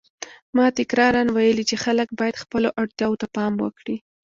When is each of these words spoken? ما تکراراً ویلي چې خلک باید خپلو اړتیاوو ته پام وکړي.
ما 0.55 0.65
تکراراً 0.79 1.21
ویلي 1.35 1.63
چې 1.69 1.75
خلک 1.83 2.07
باید 2.19 2.41
خپلو 2.43 2.69
اړتیاوو 2.81 3.19
ته 3.21 3.27
پام 3.35 3.53
وکړي. 3.63 3.97